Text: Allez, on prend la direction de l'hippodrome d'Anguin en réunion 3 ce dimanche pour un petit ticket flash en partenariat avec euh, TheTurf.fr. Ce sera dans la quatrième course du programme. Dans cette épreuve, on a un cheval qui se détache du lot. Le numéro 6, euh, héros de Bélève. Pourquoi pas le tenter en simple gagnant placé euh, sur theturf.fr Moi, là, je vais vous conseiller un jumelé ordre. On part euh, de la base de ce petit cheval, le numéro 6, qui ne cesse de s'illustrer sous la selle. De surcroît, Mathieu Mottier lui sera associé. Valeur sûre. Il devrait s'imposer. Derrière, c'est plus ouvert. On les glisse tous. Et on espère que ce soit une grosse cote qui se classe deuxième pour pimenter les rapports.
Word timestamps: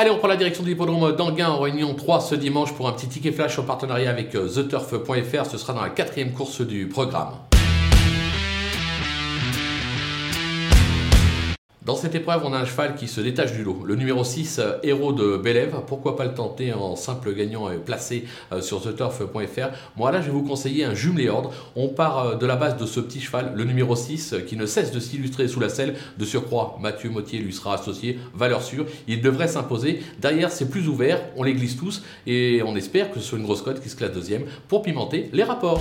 Allez, 0.00 0.10
on 0.10 0.16
prend 0.16 0.28
la 0.28 0.36
direction 0.36 0.62
de 0.62 0.68
l'hippodrome 0.70 1.14
d'Anguin 1.14 1.50
en 1.50 1.60
réunion 1.60 1.92
3 1.92 2.22
ce 2.22 2.34
dimanche 2.34 2.72
pour 2.72 2.88
un 2.88 2.92
petit 2.92 3.06
ticket 3.06 3.32
flash 3.32 3.58
en 3.58 3.64
partenariat 3.64 4.08
avec 4.08 4.34
euh, 4.34 4.48
TheTurf.fr. 4.48 5.44
Ce 5.44 5.58
sera 5.58 5.74
dans 5.74 5.82
la 5.82 5.90
quatrième 5.90 6.32
course 6.32 6.62
du 6.62 6.86
programme. 6.86 7.32
Dans 11.90 11.96
cette 11.96 12.14
épreuve, 12.14 12.42
on 12.44 12.52
a 12.52 12.58
un 12.58 12.64
cheval 12.64 12.94
qui 12.94 13.08
se 13.08 13.20
détache 13.20 13.52
du 13.52 13.64
lot. 13.64 13.82
Le 13.84 13.96
numéro 13.96 14.22
6, 14.22 14.60
euh, 14.60 14.78
héros 14.84 15.12
de 15.12 15.36
Bélève. 15.36 15.74
Pourquoi 15.88 16.14
pas 16.14 16.24
le 16.24 16.34
tenter 16.34 16.72
en 16.72 16.94
simple 16.94 17.34
gagnant 17.34 17.68
placé 17.84 18.26
euh, 18.52 18.60
sur 18.60 18.80
theturf.fr 18.80 19.70
Moi, 19.96 20.12
là, 20.12 20.20
je 20.20 20.26
vais 20.26 20.30
vous 20.30 20.44
conseiller 20.44 20.84
un 20.84 20.94
jumelé 20.94 21.28
ordre. 21.28 21.52
On 21.74 21.88
part 21.88 22.18
euh, 22.18 22.34
de 22.36 22.46
la 22.46 22.54
base 22.54 22.76
de 22.76 22.86
ce 22.86 23.00
petit 23.00 23.20
cheval, 23.20 23.54
le 23.56 23.64
numéro 23.64 23.96
6, 23.96 24.36
qui 24.46 24.56
ne 24.56 24.66
cesse 24.66 24.92
de 24.92 25.00
s'illustrer 25.00 25.48
sous 25.48 25.58
la 25.58 25.68
selle. 25.68 25.96
De 26.16 26.24
surcroît, 26.24 26.78
Mathieu 26.80 27.10
Mottier 27.10 27.40
lui 27.40 27.52
sera 27.52 27.74
associé. 27.74 28.20
Valeur 28.34 28.62
sûre. 28.62 28.86
Il 29.08 29.20
devrait 29.20 29.48
s'imposer. 29.48 30.00
Derrière, 30.20 30.52
c'est 30.52 30.70
plus 30.70 30.86
ouvert. 30.86 31.20
On 31.36 31.42
les 31.42 31.54
glisse 31.54 31.76
tous. 31.76 32.04
Et 32.24 32.62
on 32.64 32.76
espère 32.76 33.10
que 33.10 33.18
ce 33.18 33.26
soit 33.26 33.38
une 33.38 33.44
grosse 33.44 33.62
cote 33.62 33.80
qui 33.80 33.88
se 33.88 33.96
classe 33.96 34.12
deuxième 34.12 34.44
pour 34.68 34.82
pimenter 34.82 35.28
les 35.32 35.42
rapports. 35.42 35.80